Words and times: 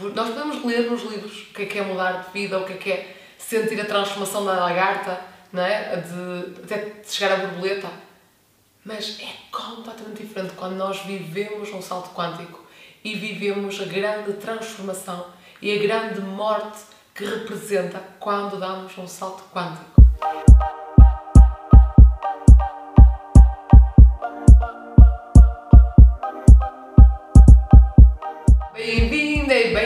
Nós 0.00 0.28
podemos 0.28 0.64
ler 0.64 0.88
nos 0.88 1.02
livros 1.02 1.42
o 1.42 1.52
que 1.52 1.62
é 1.62 1.66
que 1.66 1.78
é 1.78 1.82
mudar 1.82 2.24
de 2.24 2.32
vida, 2.32 2.56
o 2.56 2.64
que 2.64 2.72
é 2.72 2.76
que 2.76 2.92
é 2.92 3.16
sentir 3.36 3.80
a 3.80 3.84
transformação 3.84 4.44
da 4.44 4.52
lagarta, 4.52 5.20
não 5.52 5.62
é? 5.62 5.96
de, 5.96 6.62
até 6.62 7.02
chegar 7.04 7.34
à 7.34 7.46
borboleta. 7.46 7.88
Mas 8.84 9.18
é 9.20 9.32
completamente 9.50 10.22
diferente 10.22 10.54
quando 10.54 10.76
nós 10.76 11.00
vivemos 11.00 11.72
um 11.72 11.82
salto 11.82 12.14
quântico 12.14 12.64
e 13.02 13.16
vivemos 13.16 13.80
a 13.80 13.86
grande 13.86 14.34
transformação 14.34 15.26
e 15.60 15.76
a 15.76 15.82
grande 15.82 16.20
morte 16.20 16.78
que 17.12 17.24
representa 17.24 18.00
quando 18.20 18.56
damos 18.56 18.96
um 18.96 19.08
salto 19.08 19.42
quântico. 19.52 19.98
Bem-vinda 28.72 29.17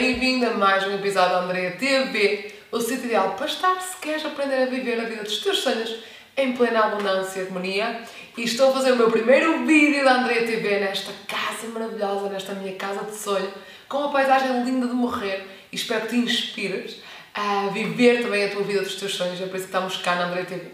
bem-vinda 0.03 0.49
a 0.49 0.53
mais 0.55 0.85
um 0.85 0.95
episódio 0.95 1.31
da 1.31 1.43
Andrea 1.43 1.71
TV, 1.77 2.53
o 2.69 2.81
sítio 2.81 3.05
ideal 3.05 3.35
para 3.37 3.45
estar 3.45 3.79
se 3.79 3.95
queres 4.01 4.25
aprender 4.25 4.63
a 4.63 4.65
viver 4.65 4.99
a 4.99 5.05
vida 5.05 5.23
dos 5.23 5.37
teus 5.37 5.59
sonhos 5.59 5.95
em 6.35 6.51
plena 6.51 6.87
abundância 6.87 7.39
e 7.39 7.45
harmonia. 7.45 8.01
E 8.37 8.43
estou 8.43 8.69
a 8.69 8.73
fazer 8.73 8.91
o 8.91 8.97
meu 8.97 9.09
primeiro 9.09 9.65
vídeo 9.65 10.03
da 10.03 10.15
Andrea 10.15 10.45
TV 10.45 10.81
nesta 10.81 11.09
casa 11.25 11.67
maravilhosa, 11.67 12.27
nesta 12.27 12.53
minha 12.53 12.75
casa 12.75 13.05
de 13.05 13.15
sonho, 13.15 13.49
com 13.87 13.99
uma 13.99 14.11
paisagem 14.11 14.65
linda 14.65 14.87
de 14.87 14.93
morrer 14.93 15.47
e 15.71 15.75
espero 15.77 16.01
que 16.01 16.09
te 16.09 16.17
inspires 16.17 16.97
a 17.33 17.69
viver 17.71 18.23
também 18.23 18.43
a 18.43 18.49
tua 18.49 18.63
vida 18.63 18.81
dos 18.81 18.95
teus 18.95 19.15
sonhos, 19.15 19.39
é 19.39 19.45
por 19.45 19.55
isso 19.55 19.67
que 19.69 19.73
estamos 19.73 19.95
cá 19.95 20.15
na 20.15 20.25
Andrea 20.25 20.43
TV. 20.43 20.65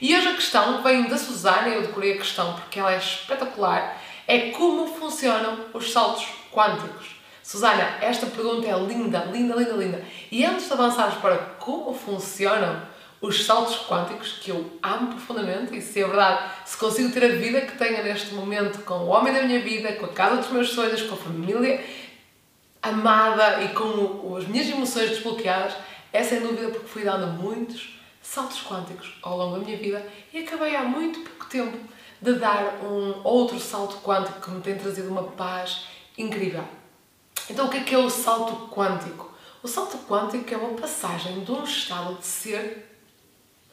E 0.00 0.16
hoje 0.16 0.28
a 0.28 0.34
questão 0.34 0.82
vem 0.82 1.02
da 1.02 1.18
Susana, 1.18 1.68
eu 1.68 1.82
decorei 1.82 2.14
a 2.14 2.16
questão 2.16 2.54
porque 2.54 2.80
ela 2.80 2.94
é 2.94 2.96
espetacular, 2.96 4.02
é 4.26 4.48
como 4.52 4.86
funcionam 4.86 5.66
os 5.74 5.92
saltos 5.92 6.26
quânticos. 6.50 7.17
Susana, 7.48 7.96
esta 8.02 8.26
pergunta 8.26 8.68
é 8.68 8.78
linda, 8.78 9.20
linda, 9.32 9.54
linda, 9.54 9.72
linda. 9.72 10.04
E 10.30 10.44
antes 10.44 10.66
de 10.66 10.72
avançarmos 10.74 11.14
para 11.14 11.38
como 11.58 11.94
funcionam 11.94 12.82
os 13.22 13.46
saltos 13.46 13.86
quânticos, 13.88 14.32
que 14.32 14.50
eu 14.50 14.70
amo 14.82 15.12
profundamente, 15.12 15.74
e 15.74 15.80
se 15.80 16.02
é 16.02 16.06
verdade, 16.06 16.42
se 16.66 16.76
consigo 16.76 17.10
ter 17.10 17.24
a 17.24 17.36
vida 17.36 17.62
que 17.62 17.78
tenho 17.78 18.04
neste 18.04 18.34
momento 18.34 18.84
com 18.84 18.96
o 18.96 19.06
homem 19.06 19.32
da 19.32 19.44
minha 19.44 19.60
vida, 19.60 19.94
com 19.94 20.04
a 20.04 20.08
casa 20.10 20.36
dos 20.36 20.50
meus 20.50 20.68
sonhos, 20.68 21.00
com 21.00 21.14
a 21.14 21.16
família 21.16 21.82
amada 22.82 23.62
e 23.62 23.68
com 23.68 24.36
as 24.36 24.46
minhas 24.46 24.68
emoções 24.68 25.08
desbloqueadas, 25.08 25.72
é 26.12 26.22
sem 26.22 26.40
dúvida 26.40 26.68
porque 26.68 26.86
fui 26.86 27.02
dando 27.02 27.28
muitos 27.28 27.98
saltos 28.20 28.62
quânticos 28.62 29.18
ao 29.22 29.38
longo 29.38 29.58
da 29.58 29.64
minha 29.64 29.78
vida 29.78 30.06
e 30.34 30.40
acabei 30.40 30.76
há 30.76 30.82
muito 30.82 31.20
pouco 31.20 31.46
tempo 31.46 31.78
de 32.20 32.34
dar 32.34 32.84
um 32.84 33.22
outro 33.24 33.58
salto 33.58 33.96
quântico 34.02 34.38
que 34.38 34.50
me 34.50 34.60
tem 34.60 34.76
trazido 34.76 35.08
uma 35.08 35.22
paz 35.22 35.86
incrível. 36.18 36.76
Então, 37.50 37.66
o 37.66 37.70
que 37.70 37.78
é 37.78 37.84
que 37.84 37.94
é 37.94 37.98
o 37.98 38.10
salto 38.10 38.68
quântico? 38.68 39.32
O 39.62 39.68
salto 39.68 39.98
quântico 40.06 40.52
é 40.52 40.56
uma 40.56 40.78
passagem 40.78 41.44
de 41.44 41.50
um 41.50 41.64
estado 41.64 42.16
de 42.18 42.26
ser, 42.26 42.88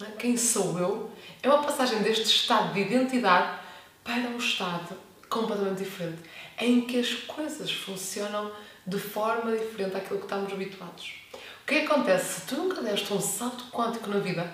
é? 0.01 0.05
quem 0.17 0.37
sou 0.37 0.79
eu, 0.79 1.11
é 1.43 1.49
uma 1.49 1.61
passagem 1.61 2.01
deste 2.01 2.25
estado 2.25 2.73
de 2.73 2.81
identidade 2.81 3.59
para 4.03 4.21
um 4.29 4.37
estado 4.37 4.97
completamente 5.29 5.83
diferente, 5.83 6.21
em 6.59 6.81
que 6.81 6.99
as 6.99 7.13
coisas 7.13 7.71
funcionam 7.71 8.51
de 8.85 8.97
forma 8.97 9.51
diferente 9.51 9.91
daquilo 9.91 10.19
que 10.19 10.25
estamos 10.25 10.53
habituados. 10.53 11.13
O 11.33 11.67
que, 11.67 11.75
é 11.75 11.85
acontece? 11.85 12.41
Se 12.41 12.47
tu 12.47 12.55
nunca 12.55 12.81
deste 12.81 13.11
um 13.11 13.19
salto 13.19 13.65
quântico 13.71 14.09
na 14.09 14.19
vida, 14.19 14.53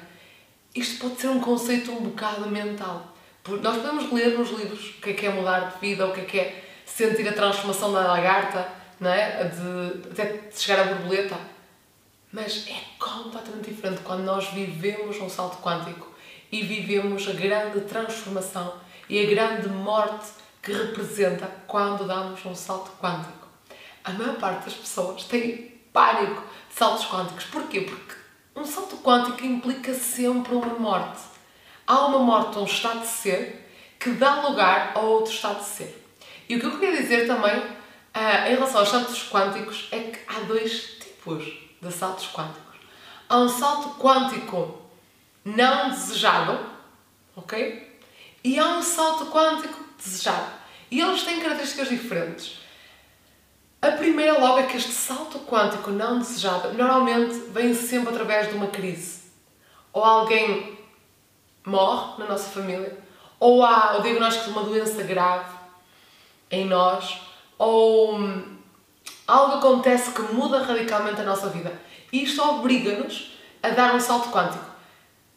isto 0.73 0.99
pode 0.99 1.19
ser 1.19 1.27
um 1.27 1.41
conceito 1.41 1.91
um 1.91 2.01
bocado 2.03 2.49
mental. 2.49 3.15
Nós 3.61 3.77
podemos 3.77 4.11
ler 4.11 4.37
nos 4.37 4.49
livros 4.51 4.91
o 4.91 5.01
que 5.01 5.09
é 5.09 5.13
que 5.13 5.25
é 5.25 5.29
mudar 5.29 5.71
de 5.71 5.79
vida, 5.79 6.07
o 6.07 6.13
que 6.13 6.21
é 6.21 6.25
que 6.25 6.39
é 6.39 6.63
sentir 6.85 7.27
a 7.27 7.33
transformação 7.33 7.91
da 7.91 8.07
lagarta, 8.07 8.80
não 9.01 9.11
é? 9.11 9.45
De, 9.45 10.09
até 10.11 10.49
chegar 10.51 10.83
à 10.83 10.93
borboleta. 10.93 11.35
Mas 12.31 12.65
é 12.67 12.79
completamente 12.97 13.71
diferente 13.71 14.01
quando 14.03 14.21
nós 14.21 14.47
vivemos 14.49 15.19
um 15.19 15.29
salto 15.29 15.57
quântico 15.57 16.07
e 16.51 16.61
vivemos 16.61 17.27
a 17.27 17.33
grande 17.33 17.81
transformação 17.81 18.75
e 19.09 19.19
a 19.19 19.29
grande 19.29 19.67
morte 19.67 20.29
que 20.61 20.71
representa 20.71 21.49
quando 21.67 22.05
damos 22.05 22.45
um 22.45 22.55
salto 22.55 22.91
quântico. 23.01 23.47
A 24.03 24.11
maior 24.11 24.35
parte 24.35 24.65
das 24.65 24.75
pessoas 24.75 25.23
tem 25.23 25.73
pânico 25.91 26.43
de 26.69 26.75
saltos 26.75 27.05
quânticos. 27.07 27.45
Porquê? 27.45 27.81
Porque 27.81 28.15
um 28.55 28.63
salto 28.63 28.97
quântico 28.97 29.43
implica 29.43 29.93
sempre 29.93 30.53
uma 30.53 30.75
morte. 30.75 31.21
Há 31.87 32.05
uma 32.05 32.19
morte, 32.19 32.59
um 32.59 32.65
estado 32.65 33.01
de 33.01 33.07
ser, 33.07 33.67
que 33.99 34.11
dá 34.11 34.47
lugar 34.47 34.91
a 34.95 34.99
outro 34.99 35.33
estado 35.33 35.59
de 35.59 35.65
ser. 35.65 36.07
E 36.47 36.55
o 36.55 36.59
que 36.59 36.65
eu 36.65 36.79
queria 36.79 37.01
dizer 37.01 37.27
também 37.27 37.80
Uh, 38.15 38.47
em 38.49 38.55
relação 38.55 38.81
aos 38.81 38.89
saltos 38.89 39.29
quânticos, 39.29 39.87
é 39.91 39.99
que 39.99 40.19
há 40.27 40.41
dois 40.41 40.97
tipos 40.99 41.45
de 41.81 41.91
saltos 41.91 42.27
quânticos. 42.27 42.79
Há 43.29 43.37
um 43.37 43.47
salto 43.47 43.97
quântico 43.97 44.81
não 45.45 45.89
desejado, 45.89 46.59
ok? 47.35 47.99
E 48.43 48.59
há 48.59 48.67
um 48.77 48.81
salto 48.81 49.27
quântico 49.27 49.79
desejado. 49.97 50.51
E 50.89 50.99
eles 50.99 51.23
têm 51.23 51.39
características 51.39 51.87
diferentes. 51.87 52.59
A 53.81 53.91
primeira 53.91 54.37
logo 54.37 54.59
é 54.59 54.63
que 54.63 54.77
este 54.77 54.91
salto 54.91 55.39
quântico 55.39 55.89
não 55.89 56.19
desejado 56.19 56.73
normalmente 56.73 57.33
vem 57.49 57.73
sempre 57.73 58.09
através 58.09 58.49
de 58.49 58.55
uma 58.55 58.67
crise. 58.67 59.21
Ou 59.93 60.03
alguém 60.03 60.77
morre 61.65 62.19
na 62.19 62.29
nossa 62.29 62.49
família, 62.49 62.97
ou 63.39 63.63
há 63.63 63.97
o 63.97 64.01
diagnóstico 64.01 64.45
de 64.45 64.51
uma 64.51 64.63
doença 64.63 65.01
grave 65.03 65.49
em 66.49 66.65
nós, 66.65 67.21
ou 67.61 68.15
hum, 68.15 68.43
algo 69.27 69.57
acontece 69.57 70.09
que 70.11 70.21
muda 70.33 70.63
radicalmente 70.63 71.21
a 71.21 71.23
nossa 71.23 71.47
vida. 71.49 71.71
E 72.11 72.23
isto 72.23 72.41
obriga-nos 72.41 73.37
a 73.61 73.69
dar 73.69 73.93
um 73.93 73.99
salto 73.99 74.29
quântico. 74.29 74.65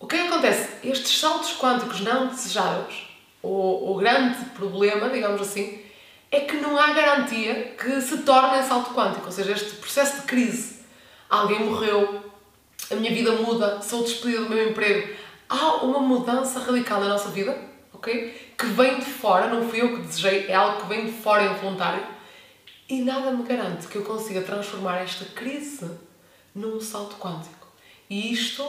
O 0.01 0.07
que 0.07 0.17
é 0.17 0.23
que 0.23 0.29
acontece? 0.29 0.71
Estes 0.83 1.21
saltos 1.21 1.55
quânticos 1.59 2.01
não 2.01 2.29
desejados, 2.29 3.07
o, 3.43 3.93
o 3.93 3.95
grande 3.97 4.43
problema, 4.57 5.11
digamos 5.11 5.43
assim, 5.43 5.83
é 6.31 6.41
que 6.41 6.57
não 6.57 6.79
há 6.79 6.95
garantia 6.95 7.75
que 7.79 8.01
se 8.01 8.17
torne 8.23 8.63
salto 8.63 8.95
quântico, 8.95 9.27
ou 9.27 9.33
seja, 9.33 9.53
este 9.53 9.77
processo 9.77 10.23
de 10.23 10.27
crise. 10.27 10.79
Alguém 11.29 11.61
morreu, 11.61 12.25
a 12.91 12.95
minha 12.95 13.13
vida 13.13 13.33
muda, 13.33 13.83
sou 13.83 14.03
despedida 14.03 14.45
do 14.45 14.49
meu 14.49 14.71
emprego. 14.71 15.15
Há 15.47 15.85
uma 15.85 16.01
mudança 16.01 16.59
radical 16.59 17.01
na 17.01 17.09
nossa 17.09 17.29
vida, 17.29 17.55
ok? 17.93 18.55
Que 18.57 18.67
vem 18.67 18.99
de 18.99 19.05
fora, 19.05 19.49
não 19.49 19.69
fui 19.69 19.83
eu 19.83 19.95
que 19.95 20.01
desejei, 20.01 20.47
é 20.49 20.55
algo 20.55 20.81
que 20.81 20.89
vem 20.89 21.05
de 21.05 21.13
fora, 21.13 21.45
involuntário 21.45 22.14
e 22.95 23.03
nada 23.03 23.33
me 23.33 23.43
garante 23.43 23.89
que 23.89 23.97
eu 23.97 24.05
consiga 24.05 24.41
transformar 24.43 24.99
esta 24.99 25.25
crise 25.25 25.91
num 26.55 26.81
salto 26.81 27.17
quântico. 27.17 27.67
E 28.09 28.33
isto, 28.33 28.65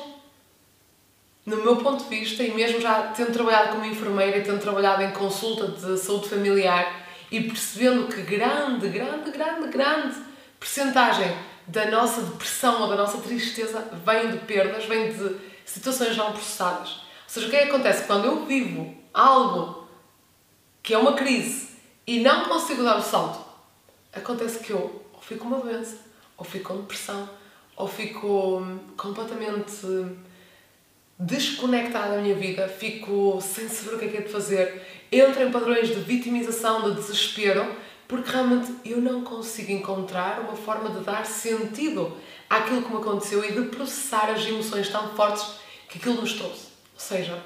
no 1.45 1.57
meu 1.57 1.75
ponto 1.77 2.05
de 2.05 2.09
vista, 2.09 2.41
e 2.41 2.51
mesmo 2.51 2.81
já 2.81 3.13
tendo 3.15 3.31
trabalhado 3.31 3.73
como 3.73 3.85
enfermeira 3.85 4.37
e 4.37 4.43
tendo 4.43 4.59
trabalhado 4.59 5.03
em 5.03 5.11
consulta 5.11 5.67
de 5.67 5.97
saúde 5.99 6.27
familiar 6.27 7.05
e 7.29 7.41
percebendo 7.41 8.07
que 8.07 8.23
grande, 8.23 8.89
grande, 8.89 9.29
grande, 9.29 9.67
grande 9.67 10.17
percentagem 10.59 11.37
da 11.67 11.91
nossa 11.91 12.21
depressão 12.21 12.81
ou 12.81 12.87
da 12.87 12.95
nossa 12.95 13.19
tristeza 13.19 13.87
vem 14.03 14.31
de 14.31 14.37
perdas, 14.39 14.85
vem 14.85 15.13
de 15.13 15.35
situações 15.65 16.17
não 16.17 16.31
processadas. 16.31 16.89
Ou 16.89 17.27
seja, 17.27 17.47
o 17.47 17.49
que 17.51 17.55
é 17.55 17.61
que 17.63 17.69
acontece? 17.69 18.07
Quando 18.07 18.25
eu 18.25 18.45
vivo 18.45 18.95
algo 19.13 19.87
que 20.81 20.95
é 20.95 20.97
uma 20.97 21.13
crise 21.13 21.75
e 22.07 22.21
não 22.21 22.45
consigo 22.45 22.83
dar 22.83 22.97
o 22.97 23.03
salto, 23.03 23.44
acontece 24.15 24.59
que 24.59 24.71
eu 24.71 25.03
ou 25.13 25.21
fico 25.21 25.45
uma 25.45 25.59
doença, 25.59 25.97
ou 26.37 26.45
fico 26.45 26.73
com 26.73 26.81
depressão, 26.81 27.29
ou 27.75 27.87
fico 27.87 28.59
hum, 28.59 28.79
completamente 28.97 29.85
desconectada 31.17 32.15
da 32.15 32.21
minha 32.21 32.35
vida, 32.35 32.67
fico 32.67 33.39
sem 33.41 33.69
saber 33.69 33.95
o 33.95 33.99
que 33.99 34.05
é 34.05 34.07
que 34.09 34.17
é 34.17 34.21
de 34.21 34.31
fazer, 34.31 34.81
entro 35.11 35.43
em 35.43 35.51
padrões 35.51 35.87
de 35.87 35.95
vitimização, 35.95 36.89
de 36.89 36.95
desespero, 36.95 37.65
porque 38.07 38.31
realmente 38.31 38.71
eu 38.83 39.01
não 39.01 39.23
consigo 39.23 39.71
encontrar 39.71 40.41
uma 40.41 40.55
forma 40.55 40.89
de 40.89 41.03
dar 41.03 41.25
sentido 41.25 42.15
àquilo 42.49 42.83
que 42.83 42.91
me 42.91 42.97
aconteceu 42.97 43.43
e 43.43 43.53
de 43.53 43.69
processar 43.69 44.29
as 44.29 44.45
emoções 44.45 44.89
tão 44.89 45.09
fortes 45.15 45.45
que 45.89 45.97
aquilo 45.97 46.21
nos 46.21 46.33
trouxe. 46.33 46.67
Ou 46.93 46.99
seja, 46.99 47.41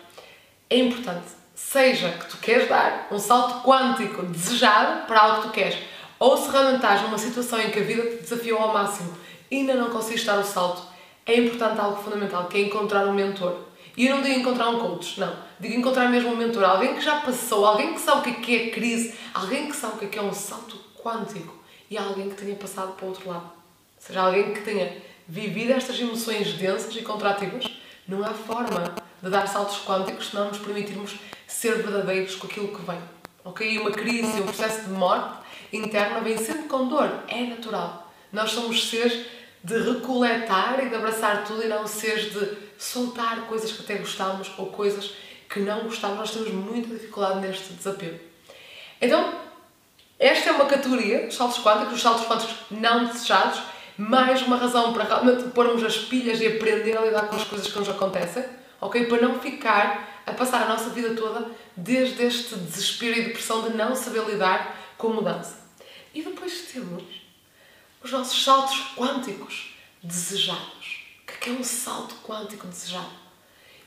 é 0.69 0.77
importante, 0.77 1.27
seja 1.55 2.09
que 2.09 2.27
tu 2.27 2.37
queres 2.37 2.67
dar 2.67 3.07
um 3.11 3.19
salto 3.19 3.63
quântico 3.65 4.23
desejado 4.23 5.05
para 5.07 5.21
algo 5.21 5.41
que 5.43 5.47
tu 5.47 5.53
queres, 5.53 5.77
ou 6.19 6.37
se 6.37 6.51
realmente 6.51 6.75
estás 6.75 7.01
numa 7.01 7.17
situação 7.17 7.59
em 7.59 7.71
que 7.71 7.79
a 7.79 7.83
vida 7.83 8.03
te 8.03 8.23
desafiou 8.23 8.59
ao 8.59 8.73
máximo 8.73 9.15
e 9.49 9.57
ainda 9.57 9.73
não 9.75 9.89
consegues 9.89 10.23
dar 10.25 10.37
o 10.37 10.43
salto, 10.43 10.83
é 11.25 11.37
importante 11.37 11.79
algo 11.79 12.01
fundamental, 12.03 12.47
que 12.47 12.57
é 12.57 12.61
encontrar 12.61 13.07
um 13.07 13.13
mentor. 13.13 13.55
E 13.95 14.07
eu 14.07 14.15
não 14.15 14.23
digo 14.23 14.39
encontrar 14.39 14.69
um 14.69 14.79
coach, 14.79 15.19
não. 15.19 15.33
Digo 15.59 15.75
encontrar 15.75 16.09
mesmo 16.09 16.31
um 16.31 16.35
mentor, 16.35 16.63
alguém 16.63 16.95
que 16.95 17.01
já 17.01 17.21
passou, 17.21 17.65
alguém 17.65 17.93
que 17.93 17.99
sabe 17.99 18.29
o 18.29 18.33
que 18.35 18.55
é, 18.55 18.67
é 18.67 18.69
crise, 18.69 19.15
alguém 19.33 19.67
que 19.67 19.75
sabe 19.75 19.95
o 19.95 20.09
que 20.09 20.17
é, 20.17 20.21
é 20.21 20.23
um 20.23 20.33
salto 20.33 20.77
quântico 21.01 21.53
e 21.89 21.97
alguém 21.97 22.29
que 22.29 22.35
tenha 22.35 22.55
passado 22.55 22.93
para 22.93 23.05
o 23.05 23.09
outro 23.09 23.29
lado. 23.29 23.45
Ou 23.45 24.07
seja, 24.07 24.21
alguém 24.21 24.53
que 24.53 24.61
tenha 24.61 24.95
vivido 25.27 25.71
estas 25.71 25.99
emoções 25.99 26.53
densas 26.53 26.95
e 26.95 27.01
contrativas. 27.01 27.65
Não 28.07 28.23
há 28.23 28.33
forma 28.33 28.95
de 29.21 29.29
dar 29.29 29.47
saltos 29.47 29.79
quânticos 29.85 30.29
se 30.29 30.35
não 30.35 30.47
nos 30.47 30.57
permitirmos 30.57 31.15
ser 31.47 31.83
verdadeiros 31.83 32.35
com 32.35 32.47
aquilo 32.47 32.69
que 32.69 32.81
vem. 32.81 32.99
Ok? 33.43 33.77
Uma 33.79 33.91
crise, 33.91 34.41
um 34.41 34.45
processo 34.45 34.85
de 34.85 34.91
morte 34.91 35.48
interna 35.71 36.19
vem 36.21 36.37
sempre 36.37 36.63
com 36.63 36.87
dor. 36.87 37.23
É 37.27 37.41
natural. 37.41 38.11
Nós 38.31 38.51
somos 38.51 38.89
seres 38.89 39.25
de 39.63 39.77
recoletar 39.77 40.83
e 40.83 40.89
de 40.89 40.95
abraçar 40.95 41.43
tudo 41.45 41.63
e 41.63 41.67
não 41.67 41.85
seres 41.85 42.31
de 42.31 42.57
soltar 42.77 43.41
coisas 43.41 43.71
que 43.71 43.83
até 43.83 43.95
gostamos 43.95 44.51
ou 44.57 44.67
coisas 44.67 45.13
que 45.49 45.59
não 45.59 45.81
gostamos. 45.81 46.17
Nós 46.17 46.31
temos 46.31 46.51
muita 46.51 46.93
dificuldade 46.93 47.39
neste 47.39 47.73
desapego. 47.73 48.19
Então, 49.01 49.33
esta 50.17 50.49
é 50.49 50.51
uma 50.53 50.65
categoria, 50.65 51.27
os 51.27 51.35
saltos 51.35 51.63
quânticos, 51.63 51.95
os 51.95 52.01
saltos 52.01 52.25
quânticos 52.25 52.55
não 52.69 53.05
desejados, 53.05 53.61
mais 53.97 54.41
uma 54.41 54.57
razão 54.57 54.93
para 54.93 55.03
realmente 55.03 55.49
pormos 55.49 55.83
as 55.83 55.97
pilhas 55.97 56.39
e 56.39 56.47
aprender 56.47 56.97
a 56.97 57.01
lidar 57.01 57.27
com 57.27 57.35
as 57.35 57.43
coisas 57.43 57.67
que 57.71 57.77
nos 57.77 57.89
acontecem, 57.89 58.43
ok? 58.79 59.05
Para 59.05 59.21
não 59.21 59.39
ficar 59.39 60.21
a 60.25 60.31
passar 60.31 60.61
a 60.63 60.65
nossa 60.67 60.89
vida 60.89 61.13
toda 61.15 61.47
desde 61.75 62.23
este 62.23 62.55
desespero 62.55 63.17
e 63.17 63.23
depressão 63.23 63.61
de 63.63 63.75
não 63.75 63.95
saber 63.95 64.23
lidar 64.25 64.78
com 64.99 65.09
mudança. 65.09 65.57
E 66.13 66.21
depois 66.21 66.67
temos 66.73 67.03
os 68.03 68.11
nossos 68.11 68.43
saltos 68.43 68.93
quânticos 68.95 69.73
desejados. 70.03 71.05
O 71.23 71.39
que 71.39 71.49
é, 71.49 71.53
é 71.53 71.55
um 71.55 71.63
salto 71.63 72.15
quântico 72.23 72.67
desejado? 72.67 73.09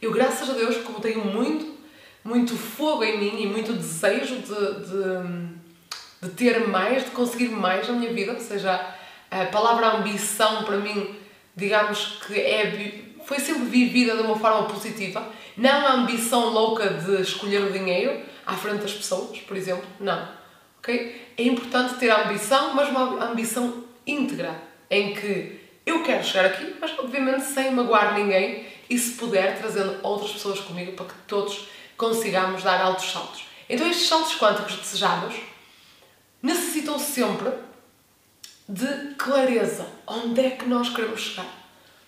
Eu, 0.01 0.11
graças 0.11 0.49
a 0.49 0.55
Deus, 0.55 0.79
como 0.79 1.01
tenho 1.01 1.25
muito, 1.25 1.79
muito 2.25 2.57
fogo 2.57 3.05
em 3.05 3.19
mim 3.19 3.43
e 3.43 3.47
muito 3.47 3.75
desejo 3.75 4.37
de, 4.37 4.47
de, 4.87 6.29
de 6.29 6.35
ter 6.35 6.67
mais, 6.67 7.05
de 7.05 7.11
conseguir 7.11 7.49
mais 7.49 7.87
na 7.87 7.95
minha 7.95 8.13
vida, 8.13 8.33
ou 8.33 8.41
seja, 8.41 8.95
a 9.31 9.45
palavra 9.47 9.99
ambição 9.99 10.65
para 10.65 10.79
mim, 10.79 11.15
digamos 11.55 12.21
que 12.27 12.41
é, 12.41 13.05
foi 13.27 13.39
sempre 13.39 13.65
vivida 13.65 14.17
de 14.17 14.23
uma 14.23 14.39
forma 14.39 14.67
positiva. 14.67 15.29
Não 15.59 15.87
a 15.87 15.93
ambição 15.93 16.49
louca 16.49 16.89
de 16.89 17.21
escolher 17.21 17.63
o 17.63 17.73
dinheiro 17.73 18.19
à 18.47 18.57
frente 18.57 18.81
das 18.81 18.95
pessoas, 18.95 19.39
por 19.41 19.57
exemplo, 19.59 19.85
não. 20.01 20.42
Okay? 20.83 21.33
É 21.39 21.45
importante 21.45 21.95
ter 21.95 22.11
ambição, 22.11 22.75
mas 22.75 22.89
uma 22.89 23.25
ambição 23.25 23.85
íntegra, 24.05 24.61
em 24.91 25.15
que 25.15 25.61
eu 25.87 26.03
quero 26.03 26.25
chegar 26.25 26.47
aqui, 26.47 26.75
mas 26.81 26.99
obviamente 26.99 27.45
sem 27.45 27.71
magoar 27.71 28.15
ninguém 28.15 28.67
e, 28.91 28.99
se 28.99 29.13
puder, 29.13 29.59
trazendo 29.59 30.01
outras 30.03 30.33
pessoas 30.33 30.59
comigo 30.61 30.93
para 30.93 31.07
que 31.07 31.15
todos 31.29 31.69
consigamos 31.97 32.65
dar 32.65 32.81
altos 32.81 33.11
saltos. 33.11 33.45
Então, 33.69 33.89
estes 33.89 34.09
saltos 34.09 34.37
quânticos 34.37 34.75
desejados 34.75 35.37
necessitam 36.43 36.99
sempre 36.99 37.53
de 38.69 39.15
clareza. 39.15 39.87
Onde 40.05 40.41
é 40.41 40.51
que 40.51 40.67
nós 40.67 40.89
queremos 40.89 41.21
chegar? 41.21 41.47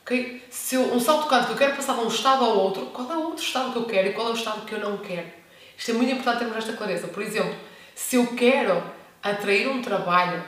Okay? 0.02 0.42
Se 0.50 0.74
eu, 0.74 0.92
um 0.92 1.00
salto 1.00 1.28
quântico 1.28 1.52
eu 1.52 1.56
quero 1.56 1.76
passar 1.76 1.94
de 1.94 2.00
um 2.00 2.08
estado 2.08 2.44
ao 2.44 2.58
outro, 2.58 2.86
qual 2.86 3.10
é 3.10 3.16
o 3.16 3.22
outro 3.26 3.42
estado 3.42 3.72
que 3.72 3.78
eu 3.78 3.84
quero 3.84 4.08
e 4.08 4.12
qual 4.12 4.28
é 4.28 4.30
o 4.32 4.34
estado 4.34 4.66
que 4.66 4.74
eu 4.74 4.80
não 4.80 4.98
quero? 4.98 5.28
Isto 5.76 5.92
é 5.92 5.94
muito 5.94 6.12
importante 6.12 6.40
termos 6.40 6.56
esta 6.56 6.72
clareza. 6.72 7.08
Por 7.08 7.22
exemplo, 7.22 7.54
se 7.94 8.16
eu 8.16 8.26
quero 8.28 8.82
atrair 9.22 9.68
um 9.68 9.80
trabalho 9.80 10.42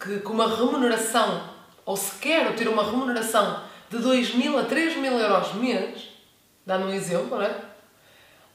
que, 0.00 0.18
com 0.20 0.32
uma 0.32 0.56
remuneração, 0.56 1.50
ou 1.84 1.96
se 1.96 2.18
quero 2.18 2.54
ter 2.54 2.68
uma 2.68 2.84
remuneração 2.84 3.62
de 3.90 3.98
2 3.98 4.34
mil 4.34 4.58
a 4.58 4.64
3 4.64 4.96
mil 4.96 5.12
euros 5.12 5.54
mês, 5.54 6.08
dando 6.66 6.86
um 6.86 6.92
exemplo, 6.92 7.38
não 7.38 7.42
é? 7.42 7.54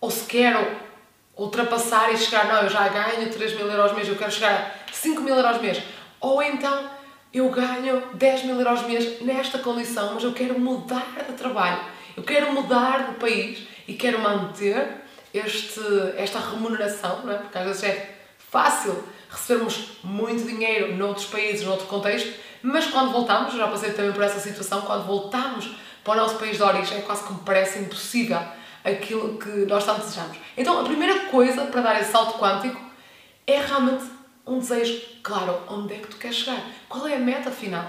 Ou 0.02 0.10
se 0.10 0.26
quero 0.26 0.66
ultrapassar 1.36 2.12
e 2.12 2.18
chegar, 2.18 2.48
não, 2.48 2.64
eu 2.64 2.70
já 2.70 2.88
ganho 2.88 3.30
3 3.30 3.56
mil 3.56 3.68
euros 3.68 3.94
mês, 3.94 4.08
eu 4.08 4.16
quero 4.16 4.32
chegar 4.32 4.76
a 4.90 4.94
5 4.94 5.22
mil 5.22 5.36
euros 5.36 5.62
mês. 5.62 5.82
Ou 6.20 6.42
então 6.42 6.90
eu 7.34 7.50
ganho 7.50 8.02
10 8.14 8.44
mil 8.44 8.60
euros 8.60 8.82
mês 8.84 9.22
nesta 9.22 9.60
condição, 9.60 10.16
mas 10.16 10.24
eu 10.24 10.34
quero 10.34 10.60
mudar 10.60 11.24
de 11.28 11.34
trabalho, 11.34 11.80
eu 12.18 12.24
quero 12.24 12.52
mudar 12.52 13.12
de 13.12 13.16
país 13.16 13.68
e 13.88 13.94
quero 13.94 14.20
manter 14.20 15.06
este, 15.34 15.80
esta 16.18 16.40
remuneração, 16.40 17.26
não 17.26 17.34
é? 17.34 17.38
porque 17.38 17.58
às 17.58 17.66
vezes 17.66 17.84
é 17.84 18.16
fácil 18.38 19.04
recebermos 19.30 20.00
muito 20.04 20.44
dinheiro 20.48 20.96
noutros 20.96 21.26
países, 21.26 21.66
noutro 21.66 21.86
contexto, 21.86 22.34
mas 22.64 22.88
quando 22.88 23.12
voltamos, 23.12 23.54
já 23.54 23.68
passei 23.68 23.92
também 23.92 24.12
por 24.12 24.24
essa 24.24 24.40
situação, 24.40 24.82
quando 24.82 25.06
voltamos 25.06 25.70
para 26.04 26.14
o 26.14 26.16
nosso 26.18 26.36
país 26.36 26.58
de 26.58 26.64
origem, 26.64 26.98
é 26.98 27.02
quase 27.02 27.24
que 27.24 27.34
me 27.34 27.40
parece 27.40 27.80
impossível 27.80 28.40
aquilo 28.84 29.38
que 29.38 29.50
nós 29.66 29.86
tanto 29.86 30.02
desejamos. 30.02 30.38
Então, 30.58 30.80
a 30.80 30.84
primeira 30.84 31.26
coisa 31.26 31.66
para 31.66 31.82
dar 31.82 32.02
esse 32.02 32.12
salto 32.12 32.40
quântico 32.40 32.80
é 33.46 33.60
realmente 33.60 34.06
um 34.46 34.60
desejo 34.60 35.02
claro. 35.22 35.60
Onde 35.68 35.94
é 35.94 35.98
que 35.98 36.08
tu 36.08 36.18
queres 36.18 36.38
chegar? 36.38 36.62
Qual 36.88 37.08
é 37.08 37.16
a 37.16 37.20
meta 37.20 37.52
final? 37.52 37.86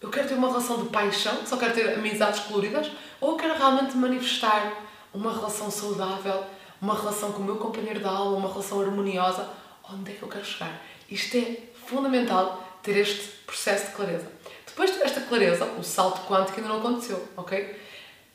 Eu 0.00 0.10
quero 0.10 0.28
ter 0.28 0.34
uma 0.34 0.48
relação 0.48 0.82
de 0.82 0.88
paixão, 0.90 1.34
só 1.46 1.56
quero 1.56 1.72
ter 1.72 1.94
amizades 1.94 2.40
coloridas, 2.40 2.90
ou 3.20 3.36
quero 3.36 3.56
realmente 3.56 3.96
manifestar 3.96 4.72
uma 5.14 5.32
relação 5.32 5.70
saudável, 5.70 6.44
uma 6.84 6.94
relação 6.94 7.32
com 7.32 7.40
o 7.40 7.44
meu 7.44 7.56
companheiro 7.56 7.98
de 7.98 8.04
aula, 8.04 8.36
uma 8.36 8.48
relação 8.48 8.78
harmoniosa? 8.78 9.48
Onde 9.90 10.12
é 10.12 10.14
que 10.14 10.22
eu 10.22 10.28
quero 10.28 10.44
chegar? 10.44 10.82
Isto 11.10 11.38
é 11.38 11.56
fundamental 11.86 12.62
ter 12.82 12.98
este 12.98 13.22
processo 13.46 13.86
de 13.86 13.92
clareza. 13.92 14.30
Depois 14.66 14.90
de 14.90 14.98
ter 14.98 15.04
esta 15.04 15.22
clareza, 15.22 15.64
o 15.78 15.82
salto 15.82 16.20
quântico 16.28 16.58
ainda 16.58 16.68
não 16.68 16.80
aconteceu, 16.80 17.26
ok? 17.36 17.80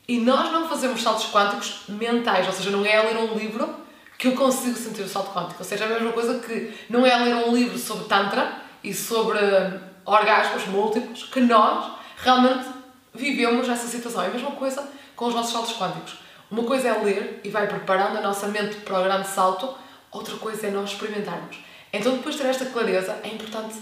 E 0.08 0.18
nós 0.18 0.50
não 0.50 0.68
fazemos 0.68 1.00
saltos 1.00 1.30
quânticos 1.30 1.82
mentais, 1.88 2.44
ou 2.46 2.52
seja, 2.52 2.70
não 2.70 2.84
é 2.84 3.00
ler 3.00 3.16
um 3.18 3.34
livro 3.38 3.72
que 4.18 4.26
eu 4.26 4.34
consigo 4.34 4.76
sentir 4.76 5.02
o 5.02 5.08
salto 5.08 5.32
quântico. 5.32 5.60
Ou 5.60 5.64
seja, 5.64 5.84
é 5.84 5.86
a 5.86 5.90
mesma 5.90 6.12
coisa 6.12 6.40
que 6.40 6.74
não 6.88 7.06
é 7.06 7.16
ler 7.16 7.34
um 7.46 7.54
livro 7.54 7.78
sobre 7.78 8.06
Tantra 8.06 8.62
e 8.82 8.92
sobre 8.92 9.38
hum, 9.38 9.80
orgasmos 10.04 10.66
múltiplos 10.66 11.22
que 11.24 11.40
nós 11.40 11.92
realmente 12.16 12.68
vivemos 13.14 13.68
essa 13.68 13.86
situação. 13.86 14.22
É 14.22 14.26
a 14.26 14.30
mesma 14.30 14.50
coisa 14.52 14.88
com 15.14 15.26
os 15.26 15.34
nossos 15.34 15.52
saltos 15.52 15.76
quânticos. 15.76 16.29
Uma 16.50 16.64
coisa 16.64 16.88
é 16.88 16.98
ler 16.98 17.40
e 17.44 17.48
vai 17.48 17.66
preparando 17.66 18.18
a 18.18 18.20
nossa 18.20 18.48
mente 18.48 18.76
para 18.76 19.00
o 19.00 19.04
grande 19.04 19.28
salto, 19.28 19.74
outra 20.10 20.36
coisa 20.36 20.66
é 20.66 20.70
nós 20.70 20.90
experimentarmos. 20.90 21.56
Então, 21.92 22.16
depois 22.16 22.34
de 22.34 22.42
ter 22.42 22.48
esta 22.48 22.66
clareza, 22.66 23.20
é 23.22 23.28
importante 23.28 23.76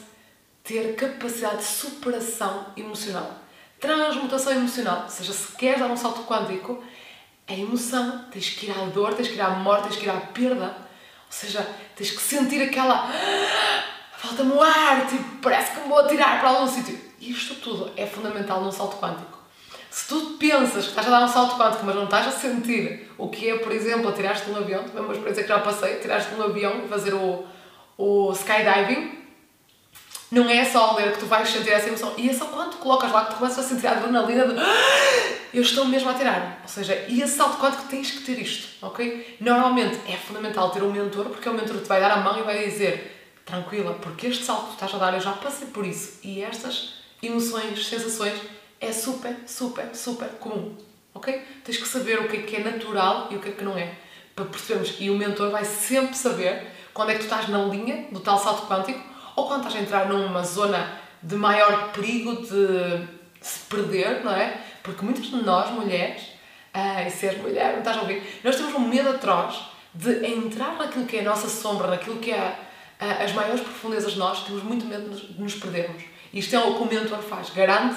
ter 0.62 0.94
capacidade 0.94 1.59
de 1.59 1.65
superação 1.65 2.67
emocional 2.76 3.49
transmutação 3.81 4.53
emocional. 4.53 5.03
Ou 5.05 5.11
seja, 5.11 5.32
se 5.32 5.53
queres 5.56 5.81
dar 5.81 5.87
um 5.87 5.97
salto 5.97 6.23
quântico, 6.23 6.82
a 7.47 7.55
emoção, 7.55 8.26
tens 8.31 8.50
que 8.50 8.67
ir 8.67 8.70
à 8.70 8.85
dor, 8.87 9.15
tens 9.15 9.29
que 9.29 9.35
ir 9.35 9.41
à 9.41 9.50
morte, 9.50 9.88
tens 9.88 9.97
que 9.97 10.06
ir 10.06 10.11
à 10.11 10.20
perda. 10.20 10.67
Ou 10.67 11.32
seja, 11.32 11.67
tens 11.97 12.11
que 12.11 12.20
sentir 12.20 12.62
aquela. 12.62 13.11
Falta-me 14.17 14.53
o 14.53 14.62
ar, 14.62 15.06
tipo, 15.06 15.37
parece 15.41 15.73
que 15.73 15.81
me 15.81 15.88
vou 15.88 15.99
atirar 16.00 16.41
para 16.41 16.50
algum 16.50 16.67
sítio. 16.67 16.99
Isto 17.20 17.55
tudo 17.56 17.93
é 17.97 18.06
fundamental 18.06 18.61
num 18.61 18.73
salto 18.73 18.97
quântico. 18.97 19.38
Se 19.90 20.06
tu 20.08 20.37
pensas 20.38 20.85
que 20.85 20.90
estás 20.90 21.06
a 21.06 21.11
dar 21.11 21.25
um 21.25 21.29
salto 21.29 21.56
quântico, 21.56 21.85
mas 21.85 21.94
não 21.94 22.05
estás 22.05 22.26
a 22.29 22.31
sentir 22.31 23.11
o 23.17 23.29
que 23.29 23.49
é, 23.49 23.58
por 23.58 23.73
exemplo, 23.73 24.08
atirar-te 24.08 24.44
de 24.44 24.50
um 24.50 24.56
avião, 24.56 24.85
também 24.85 25.02
uma 25.02 25.12
experiência 25.12 25.43
que 25.43 25.49
já 25.49 25.58
passei, 25.58 25.94
atirar-te 25.94 26.29
de 26.29 26.40
um 26.40 26.43
avião 26.43 26.85
e 26.85 26.88
fazer 26.88 27.14
o, 27.14 27.44
o 27.96 28.32
skydiving, 28.32 29.19
não 30.31 30.49
é 30.49 30.64
só 30.64 30.94
ler 30.94 31.12
que 31.12 31.20
tu 31.20 31.26
vais 31.26 31.49
sentir 31.49 31.70
essa 31.70 31.88
emoção. 31.88 32.12
E 32.19 32.29
é 32.29 32.32
só 32.35 32.46
quando 32.46 32.76
colocas 32.76 33.11
lá 33.11 33.25
que 33.25 33.32
tu 33.32 33.38
começas 33.38 33.64
a 33.64 33.69
sentir 33.69 33.87
a 33.87 33.93
adrenalina 33.93 34.46
de 34.46 34.58
ah, 34.61 35.39
eu 35.55 35.63
estou 35.63 35.86
mesmo 35.86 36.10
a 36.10 36.15
tirar. 36.15 36.60
Ou 36.63 36.69
seja, 36.69 37.06
e 37.08 37.22
esse 37.22 37.36
salto 37.36 37.58
quântico 37.58 37.84
tens 37.89 38.10
que 38.10 38.20
ter 38.20 38.39
isto, 38.39 38.84
ok? 38.84 39.39
Normalmente 39.41 39.98
é 40.06 40.17
fundamental 40.17 40.70
ter 40.70 40.82
um 40.82 40.93
mentor, 40.93 41.27
porque 41.27 41.48
o 41.48 41.55
mentor 41.55 41.79
te 41.79 41.89
vai 41.89 42.01
dar 42.01 42.10
a 42.10 42.17
mão 42.19 42.39
e 42.39 42.43
vai 42.43 42.69
dizer 42.69 43.17
tranquila, 43.44 43.94
porque 43.94 44.27
este 44.27 44.44
salto 44.44 44.67
que 44.67 44.72
estás 44.74 44.94
a 44.94 44.98
dar, 44.98 45.15
eu 45.15 45.20
já 45.20 45.32
passei 45.32 45.69
por 45.69 45.86
isso. 45.86 46.19
E 46.22 46.43
estas 46.43 46.94
emoções, 47.22 47.86
sensações, 47.86 48.39
é 48.81 48.93
super, 48.93 49.37
super, 49.47 49.94
super 49.94 50.29
comum, 50.41 50.77
ok? 51.15 51.43
Tens 51.65 51.77
que 51.77 51.89
saber 51.89 52.20
o 52.20 52.29
que 52.29 52.37
é 52.37 52.43
que 52.43 52.56
é 52.56 52.65
natural 52.65 53.29
e 53.31 53.37
o 53.37 53.41
que 53.41 53.49
é 53.49 53.53
que 53.53 53.65
não 53.65 53.77
é, 53.77 53.93
para 54.35 54.44
percebermos. 54.44 54.97
E 54.99 55.11
o 55.11 55.17
mentor 55.17 55.51
vai 55.51 55.65
sempre 55.65 56.17
saber 56.17 56.67
quando 56.94 57.11
é 57.11 57.15
que 57.15 57.20
tu 57.20 57.25
estás 57.25 57.49
na 57.49 57.58
linha 57.65 58.06
do 58.11 58.20
tal 58.20 58.39
salto 58.39 58.67
quântico 58.67 59.01
ou 59.37 59.47
quando 59.47 59.67
estás 59.67 59.77
a 59.77 59.81
entrar 59.81 60.08
numa 60.08 60.43
zona 60.43 60.99
de 61.23 61.35
maior 61.35 61.93
perigo 61.93 62.43
de 62.43 63.06
se 63.41 63.61
perder, 63.69 64.25
não 64.25 64.32
é? 64.32 64.61
Porque 64.82 65.05
muitas 65.05 65.27
de 65.27 65.37
nós, 65.37 65.70
mulheres, 65.70 66.23
ah, 66.73 67.03
e 67.03 67.11
seres 67.11 67.41
mulher, 67.41 67.73
não 67.73 67.79
estás 67.79 67.97
a 67.97 68.01
ouvir, 68.01 68.23
nós 68.43 68.56
temos 68.56 68.75
um 68.75 68.81
medo 68.81 69.11
atroz 69.11 69.61
de 69.94 70.25
entrar 70.25 70.77
naquilo 70.77 71.06
que 71.06 71.17
é 71.17 71.20
a 71.20 71.25
nossa 71.25 71.49
sombra, 71.49 71.89
naquilo 71.89 72.19
que 72.19 72.31
é 72.31 72.58
ah, 73.01 73.25
as 73.25 73.32
maiores 73.32 73.61
profundezas 73.61 74.13
de 74.13 74.19
nós, 74.19 74.44
temos 74.44 74.63
muito 74.63 74.87
medo 74.87 75.11
de 75.11 75.41
nos 75.41 75.55
perdermos. 75.55 76.03
Isto 76.32 76.56
é 76.56 76.58
o 76.58 76.75
que 76.75 76.82
o 76.82 76.87
mentor 76.87 77.23
faz, 77.23 77.51
garante, 77.51 77.97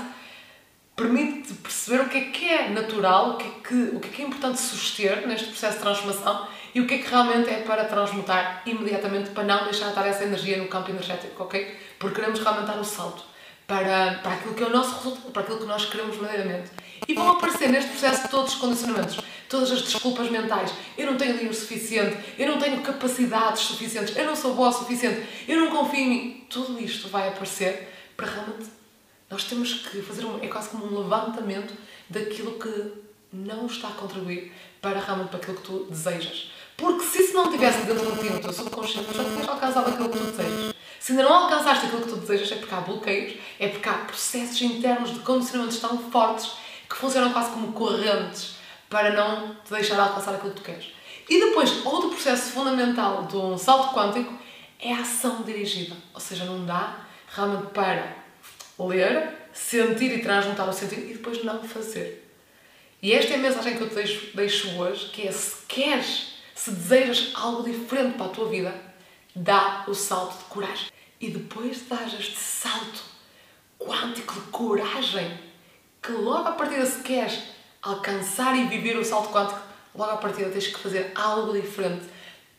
permite 1.01 1.53
perceber 1.55 2.03
o 2.03 2.09
que 2.09 2.17
é 2.17 2.21
que 2.21 2.49
é 2.49 2.69
natural, 2.69 3.31
o 3.31 3.37
que 3.37 3.47
é 3.47 3.51
que, 3.67 3.95
o 3.95 3.99
que, 3.99 4.07
é, 4.07 4.11
que 4.11 4.21
é 4.21 4.25
importante 4.25 4.59
suster 4.59 5.27
neste 5.27 5.47
processo 5.47 5.77
de 5.77 5.83
transformação 5.83 6.47
e 6.75 6.79
o 6.79 6.87
que 6.87 6.93
é 6.93 6.97
que 6.99 7.09
realmente 7.09 7.49
é 7.49 7.61
para 7.61 7.85
transmutar 7.85 8.61
imediatamente 8.65 9.31
para 9.31 9.43
não 9.43 9.63
deixar 9.63 9.89
estar 9.89 10.05
essa 10.05 10.23
energia 10.23 10.57
no 10.57 10.67
campo 10.67 10.91
energético, 10.91 11.43
ok? 11.43 11.75
Porque 11.97 12.15
queremos 12.15 12.39
realmente 12.39 12.67
dar 12.67 12.79
o 12.79 12.83
salto 12.83 13.23
para, 13.65 14.19
para 14.21 14.33
aquilo 14.33 14.53
que 14.53 14.63
é 14.63 14.67
o 14.67 14.69
nosso 14.69 14.95
resultado, 14.95 15.31
para 15.31 15.41
aquilo 15.41 15.59
que 15.59 15.65
nós 15.65 15.85
queremos 15.85 16.15
verdadeiramente. 16.15 16.69
E 17.07 17.13
vão 17.13 17.31
aparecer 17.31 17.69
neste 17.69 17.89
processo 17.89 18.29
todos 18.29 18.53
os 18.53 18.59
condicionamentos, 18.59 19.17
todas 19.49 19.71
as 19.71 19.81
desculpas 19.81 20.29
mentais. 20.29 20.71
Eu 20.97 21.07
não 21.07 21.17
tenho 21.17 21.33
dinheiro 21.33 21.53
suficiente, 21.53 22.15
eu 22.37 22.47
não 22.47 22.59
tenho 22.59 22.79
capacidades 22.81 23.61
suficientes, 23.61 24.15
eu 24.15 24.25
não 24.25 24.35
sou 24.35 24.53
boa 24.53 24.69
o 24.69 24.71
suficiente, 24.71 25.25
eu 25.47 25.59
não 25.59 25.75
confio 25.75 25.99
em 25.99 26.09
mim. 26.09 26.45
Tudo 26.49 26.79
isto 26.79 27.09
vai 27.09 27.29
aparecer 27.29 27.89
para 28.15 28.27
realmente. 28.27 28.80
Nós 29.31 29.45
temos 29.45 29.73
que 29.87 30.01
fazer 30.01 30.25
um, 30.25 30.43
é 30.43 30.47
quase 30.47 30.69
como 30.69 30.85
um 30.85 31.03
levantamento 31.03 31.73
daquilo 32.09 32.59
que 32.59 32.91
não 33.31 33.65
está 33.65 33.87
a 33.87 33.91
contribuir 33.91 34.51
para 34.81 34.99
realmente 34.99 35.29
para 35.29 35.39
aquilo 35.39 35.57
que 35.57 35.63
tu 35.63 35.87
desejas. 35.89 36.51
Porque 36.75 37.05
se 37.05 37.23
isso 37.23 37.33
não 37.33 37.45
estivesse 37.45 37.85
dentro 37.85 38.11
de 38.11 38.19
ti, 38.19 38.29
no 38.29 38.41
teu 38.41 38.51
subconsciente, 38.51 39.15
já 39.15 39.23
tinhas 39.23 39.47
alcançado 39.47 39.89
aquilo 39.89 40.09
que 40.09 40.17
tu 40.17 40.25
desejas. 40.25 40.75
Se 40.99 41.13
ainda 41.13 41.23
não 41.23 41.33
alcançaste 41.33 41.85
aquilo 41.85 42.01
que 42.01 42.09
tu 42.09 42.17
desejas, 42.17 42.51
é 42.51 42.55
porque 42.55 42.75
há 42.75 42.81
bloqueios, 42.81 43.39
é 43.57 43.67
porque 43.69 43.87
há 43.87 43.93
processos 43.93 44.61
internos 44.61 45.13
de 45.13 45.19
condicionamentos 45.19 45.79
tão 45.79 45.97
fortes 46.11 46.51
que 46.89 46.95
funcionam 46.95 47.31
quase 47.31 47.51
como 47.51 47.71
correntes 47.71 48.55
para 48.89 49.13
não 49.13 49.55
te 49.63 49.71
deixar 49.71 49.97
alcançar 49.97 50.35
aquilo 50.35 50.51
que 50.51 50.59
tu 50.59 50.65
queres. 50.65 50.87
E 51.29 51.39
depois, 51.39 51.85
outro 51.85 52.09
processo 52.09 52.51
fundamental 52.51 53.23
de 53.23 53.37
um 53.37 53.57
salto 53.57 53.93
quântico 53.95 54.33
é 54.77 54.93
a 54.93 54.99
ação 54.99 55.43
dirigida. 55.43 55.95
Ou 56.13 56.19
seja, 56.19 56.43
não 56.43 56.65
dá 56.65 56.97
realmente 57.33 57.67
para 57.67 58.20
ler, 58.79 59.29
sentir 59.53 60.11
e 60.17 60.21
transmutar 60.21 60.69
o 60.69 60.73
sentido 60.73 61.09
e 61.09 61.13
depois 61.13 61.43
não 61.43 61.63
fazer. 61.63 62.27
E 63.01 63.13
esta 63.13 63.33
é 63.33 63.35
a 63.35 63.39
mensagem 63.39 63.75
que 63.75 63.81
eu 63.81 63.89
te 63.89 63.95
deixo, 63.95 64.35
deixo 64.35 64.69
hoje, 64.79 65.09
que 65.09 65.27
é 65.27 65.31
se 65.31 65.65
queres, 65.67 66.35
se 66.53 66.71
desejas 66.71 67.31
algo 67.33 67.63
diferente 67.63 68.17
para 68.17 68.27
a 68.27 68.29
tua 68.29 68.47
vida, 68.47 68.73
dá 69.35 69.85
o 69.87 69.95
salto 69.95 70.37
de 70.37 70.43
coragem. 70.45 70.91
E 71.19 71.29
depois 71.29 71.77
de 71.77 71.83
dar 71.85 72.05
este 72.07 72.37
salto 72.37 73.03
quântico 73.79 74.35
de 74.35 74.41
coragem, 74.51 75.39
que 76.01 76.11
logo 76.11 76.47
a 76.47 76.51
partir 76.51 76.79
de 76.79 76.87
se 76.87 77.01
queres 77.01 77.41
alcançar 77.81 78.55
e 78.55 78.65
viver 78.65 78.97
o 78.97 79.03
salto 79.03 79.29
quântico, 79.29 79.61
logo 79.95 80.11
a 80.11 80.17
partir 80.17 80.45
tens 80.51 80.67
que 80.67 80.79
fazer 80.79 81.11
algo 81.15 81.59
diferente 81.59 82.05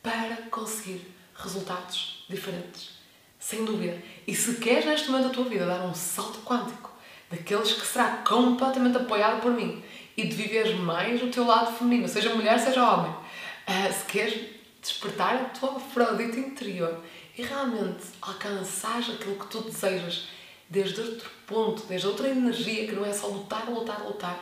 para 0.02 0.36
conseguir 0.50 1.06
resultados 1.34 2.24
diferentes. 2.28 3.01
Sem 3.42 3.64
dúvida. 3.64 4.00
E 4.24 4.34
se 4.36 4.54
queres 4.54 4.84
neste 4.86 5.10
momento 5.10 5.28
da 5.28 5.34
tua 5.34 5.44
vida 5.46 5.66
dar 5.66 5.82
um 5.82 5.92
salto 5.92 6.38
quântico, 6.42 6.92
daqueles 7.28 7.72
que 7.72 7.84
será 7.84 8.22
completamente 8.24 8.96
apoiado 8.96 9.42
por 9.42 9.50
mim, 9.50 9.82
e 10.16 10.28
de 10.28 10.36
viveres 10.36 10.78
mais 10.78 11.20
o 11.20 11.26
teu 11.26 11.44
lado 11.44 11.76
feminino, 11.76 12.06
seja 12.06 12.32
mulher, 12.32 12.60
seja 12.60 12.88
homem, 12.88 13.10
uh, 13.10 13.92
se 13.92 14.04
queres 14.04 14.48
despertar 14.80 15.34
a 15.34 15.44
tua 15.46 15.76
Afrodite 15.76 16.38
interior 16.38 17.02
e 17.36 17.42
realmente 17.42 18.04
alcançares 18.20 19.10
aquilo 19.10 19.34
que 19.34 19.46
tu 19.48 19.62
desejas 19.62 20.28
desde 20.70 21.00
outro 21.00 21.30
ponto, 21.44 21.82
desde 21.86 22.06
outra 22.06 22.28
energia 22.28 22.86
que 22.86 22.92
não 22.92 23.04
é 23.04 23.12
só 23.12 23.26
lutar, 23.26 23.68
lutar, 23.68 24.04
lutar, 24.04 24.38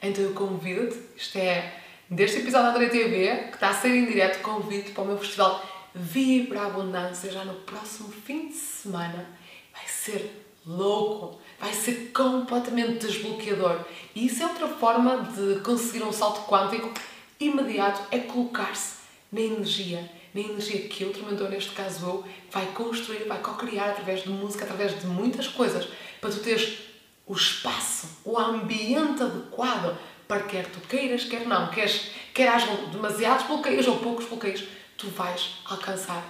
então 0.00 0.22
eu 0.22 0.32
convido-te, 0.32 0.96
isto 1.16 1.38
é 1.38 1.80
deste 2.08 2.38
episódio 2.38 2.68
da 2.68 2.74
André 2.74 2.88
TV, 2.88 3.48
que 3.48 3.54
está 3.54 3.70
a 3.70 3.74
ser 3.74 3.88
em 3.88 4.06
direto, 4.06 4.42
convido-te 4.42 4.92
para 4.92 5.02
o 5.02 5.06
meu 5.06 5.18
festival 5.18 5.73
Vibra 5.94 6.66
Abundância 6.66 7.30
já 7.30 7.44
no 7.44 7.54
próximo 7.60 8.08
fim 8.08 8.48
de 8.48 8.54
semana. 8.54 9.26
Vai 9.72 9.86
ser 9.86 10.44
louco, 10.66 11.38
vai 11.60 11.72
ser 11.72 12.10
completamente 12.12 13.06
desbloqueador. 13.06 13.80
E 14.14 14.26
isso 14.26 14.42
é 14.42 14.46
outra 14.46 14.66
forma 14.68 15.22
de 15.22 15.60
conseguir 15.60 16.02
um 16.02 16.12
salto 16.12 16.48
quântico 16.50 16.92
imediato, 17.38 18.02
é 18.10 18.18
colocar-se 18.18 18.96
na 19.30 19.40
energia, 19.40 20.10
na 20.34 20.40
energia 20.40 20.88
que 20.88 21.04
o 21.04 21.12
tormentor, 21.12 21.48
neste 21.48 21.70
caso 21.70 22.06
eu, 22.06 22.24
vai 22.50 22.66
construir, 22.66 23.24
vai 23.24 23.40
co-criar 23.40 23.90
através 23.90 24.22
de 24.22 24.30
música, 24.30 24.64
através 24.64 24.98
de 24.98 25.06
muitas 25.06 25.46
coisas, 25.46 25.86
para 26.20 26.30
tu 26.30 26.40
teres 26.40 26.78
o 27.26 27.34
espaço, 27.34 28.08
o 28.24 28.38
ambiente 28.38 29.22
adequado 29.22 29.96
para 30.26 30.42
quer 30.42 30.66
tu 30.66 30.80
queiras, 30.88 31.24
quer 31.24 31.46
não, 31.46 31.68
queres, 31.68 32.10
quer 32.32 32.48
hajam 32.48 32.90
demasiados 32.90 33.46
bloqueios 33.46 33.86
ou 33.86 33.98
poucos 33.98 34.26
bloqueios, 34.26 34.64
tu 34.96 35.08
vais 35.10 35.56
alcançar 35.64 36.24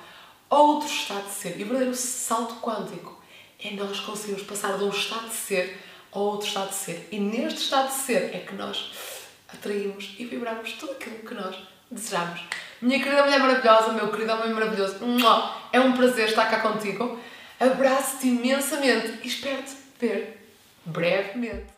outro 0.48 0.88
estado 0.88 1.26
de 1.26 1.32
ser. 1.32 1.58
E 1.58 1.62
o 1.62 1.66
verdadeiro 1.66 1.94
salto 1.94 2.54
quântico 2.56 3.22
é 3.62 3.70
nós 3.72 4.00
conseguirmos 4.00 4.44
passar 4.44 4.78
de 4.78 4.84
um 4.84 4.90
estado 4.90 5.28
de 5.28 5.34
ser 5.34 5.78
a 6.12 6.18
outro 6.18 6.46
estado 6.46 6.68
de 6.68 6.74
ser. 6.74 7.08
E 7.10 7.18
neste 7.18 7.62
estado 7.62 7.88
de 7.88 7.94
ser 7.94 8.34
é 8.34 8.44
que 8.46 8.54
nós 8.54 8.92
atraímos 9.52 10.14
e 10.18 10.24
vibramos 10.24 10.72
tudo 10.72 10.92
aquilo 10.92 11.18
que 11.18 11.34
nós 11.34 11.56
desejamos. 11.90 12.40
Minha 12.80 13.02
querida 13.02 13.24
mulher 13.24 13.40
maravilhosa, 13.40 13.92
meu 13.92 14.10
querido 14.10 14.32
homem 14.32 14.52
maravilhoso, 14.52 14.96
é 15.72 15.80
um 15.80 15.92
prazer 15.92 16.28
estar 16.28 16.46
cá 16.50 16.60
contigo. 16.60 17.18
Abraço-te 17.58 18.28
imensamente 18.28 19.20
e 19.22 19.28
espero-te 19.28 19.72
ver 19.98 20.50
brevemente. 20.84 21.72